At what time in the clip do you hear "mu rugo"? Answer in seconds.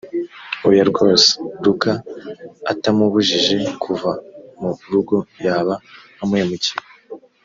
4.59-5.15